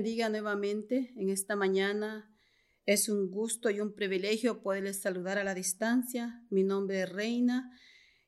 [0.00, 2.34] bendiga nuevamente en esta mañana.
[2.86, 6.42] Es un gusto y un privilegio poderles saludar a la distancia.
[6.48, 7.70] Mi nombre es Reina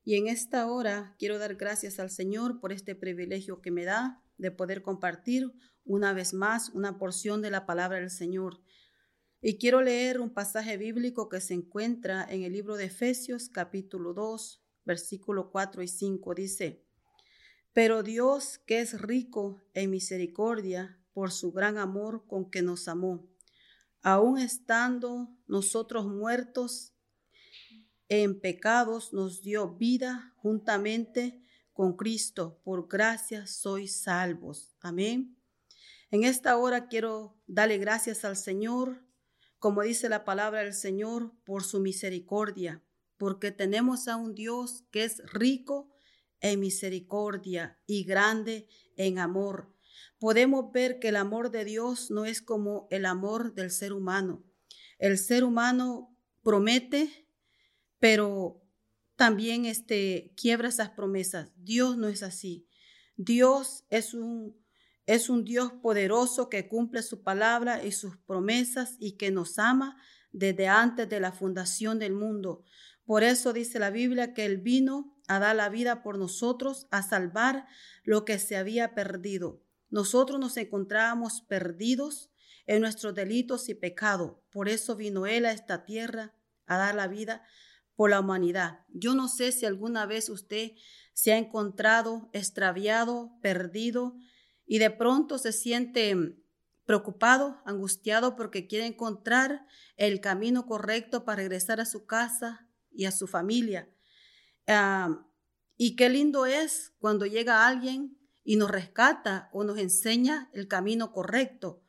[0.05, 4.23] y en esta hora quiero dar gracias al Señor por este privilegio que me da
[4.37, 5.51] de poder compartir
[5.83, 8.61] una vez más una porción de la palabra del Señor.
[9.41, 14.13] Y quiero leer un pasaje bíblico que se encuentra en el libro de Efesios capítulo
[14.13, 16.35] 2, versículo 4 y 5.
[16.35, 16.85] Dice,
[17.73, 23.29] pero Dios, que es rico en misericordia, por su gran amor con que nos amó,
[24.03, 26.93] aun estando nosotros muertos
[28.09, 32.61] en pecados, nos dio vida juntamente con Cristo.
[32.63, 34.75] Por gracia sois salvos.
[34.81, 35.37] Amén.
[36.11, 39.03] En esta hora quiero darle gracias al Señor,
[39.59, 42.83] como dice la palabra del Señor, por su misericordia,
[43.17, 45.91] porque tenemos a un Dios que es rico
[46.41, 49.73] en misericordia y grande en amor.
[50.19, 54.45] Podemos ver que el amor de Dios no es como el amor del ser humano.
[54.99, 57.29] El ser humano promete,
[57.99, 58.63] pero
[59.17, 61.51] también este, quiebra esas promesas.
[61.57, 62.67] Dios no es así.
[63.17, 64.57] Dios es un,
[65.07, 69.97] es un Dios poderoso que cumple su palabra y sus promesas y que nos ama
[70.33, 72.65] desde antes de la fundación del mundo.
[73.05, 77.03] Por eso dice la Biblia que Él vino a dar la vida por nosotros, a
[77.03, 77.67] salvar
[78.05, 79.63] lo que se había perdido.
[79.93, 82.33] Nosotros nos encontrábamos perdidos
[82.67, 84.39] en nuestros delitos y pecados.
[84.51, 86.35] Por eso vino Él a esta tierra
[86.67, 87.45] a dar la vida
[87.95, 88.81] por la humanidad.
[88.89, 90.73] Yo no sé si alguna vez usted
[91.15, 94.17] se ha encontrado extraviado, perdido
[94.67, 96.37] y de pronto se siente
[96.87, 99.65] preocupado, angustiado porque quiere encontrar
[99.97, 103.89] el camino correcto para regresar a su casa, y a su familia.
[104.67, 105.27] Ah,
[105.77, 111.13] y qué lindo es cuando llega alguien y nos rescata o nos enseña el camino
[111.13, 111.83] correcto.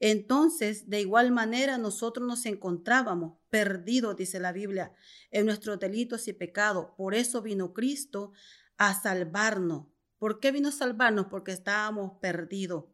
[0.00, 4.92] Entonces, de igual manera, nosotros nos encontrábamos perdidos, dice la Biblia,
[5.30, 6.88] en nuestros delitos y pecados.
[6.96, 8.32] Por eso vino Cristo
[8.78, 9.86] a salvarnos.
[10.18, 11.26] ¿Por qué vino a salvarnos?
[11.26, 12.86] Porque estábamos perdidos.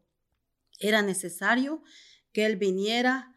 [0.79, 1.81] Era necesario
[2.31, 3.33] que Él viniera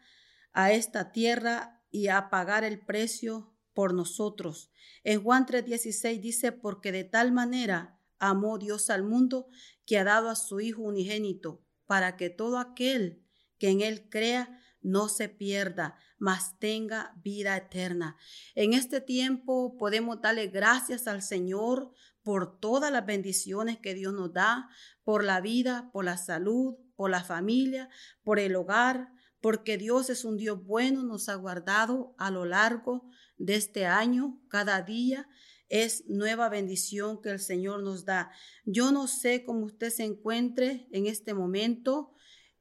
[0.53, 4.71] a esta tierra y a pagar el precio por nosotros.
[5.03, 7.92] En Juan 3:16 dice, porque de tal manera
[8.29, 9.47] amó Dios al mundo
[9.85, 13.21] que ha dado a su Hijo unigénito, para que todo aquel
[13.59, 18.17] que en Él crea no se pierda, mas tenga vida eterna.
[18.55, 21.91] En este tiempo podemos darle gracias al Señor
[22.21, 24.69] por todas las bendiciones que Dios nos da,
[25.03, 27.89] por la vida, por la salud, por la familia,
[28.23, 29.11] por el hogar,
[29.41, 34.41] porque Dios es un Dios bueno, nos ha guardado a lo largo de este año,
[34.47, 35.27] cada día
[35.73, 38.29] es nueva bendición que el Señor nos da.
[38.63, 42.13] Yo no sé cómo usted se encuentre en este momento,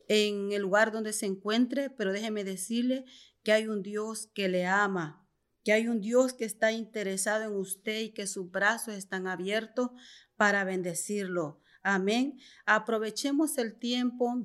[0.09, 3.05] en el lugar donde se encuentre, pero déjeme decirle
[3.43, 5.29] que hay un Dios que le ama,
[5.63, 9.91] que hay un Dios que está interesado en usted y que sus brazos están abiertos
[10.37, 11.61] para bendecirlo.
[11.83, 12.39] Amén.
[12.65, 14.43] Aprovechemos el tiempo,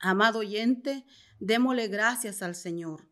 [0.00, 1.06] amado oyente,
[1.38, 3.07] démosle gracias al Señor.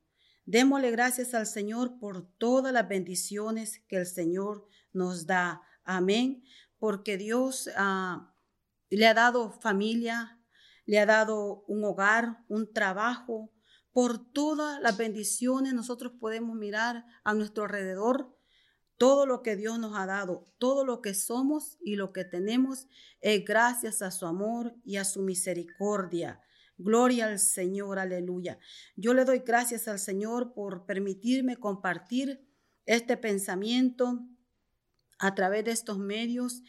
[0.46, 5.60] Démosle gracias al Señor por todas las bendiciones que el Señor nos da.
[5.82, 6.44] Amén.
[6.78, 8.32] Porque Dios ah,
[8.88, 10.40] le ha dado familia,
[10.84, 13.52] le ha dado un hogar, un trabajo.
[13.90, 18.32] Por todas las bendiciones nosotros podemos mirar a nuestro alrededor
[18.98, 22.86] todo lo que Dios nos ha dado, todo lo que somos y lo que tenemos
[23.20, 26.40] es gracias a su amor y a su misericordia.
[26.78, 28.58] Gloria al Señor, aleluya.
[28.96, 32.46] Yo le doy gracias al Señor por permitirme compartir
[32.84, 34.26] este pensamiento
[35.18, 36.62] a través de estos medios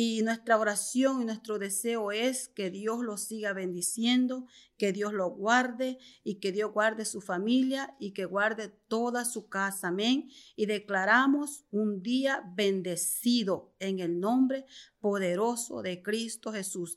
[0.00, 4.46] y nuestra oración y nuestro deseo es que Dios lo siga bendiciendo,
[4.76, 9.48] que Dios lo guarde y que Dios guarde su familia y que guarde toda su
[9.48, 9.88] casa.
[9.88, 10.30] Amén.
[10.54, 14.66] Y declaramos un día bendecido en el nombre
[15.00, 16.96] poderoso de Cristo Jesús.